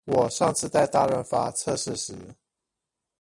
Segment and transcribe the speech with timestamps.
[0.05, 2.15] 我上次在大潤發測試時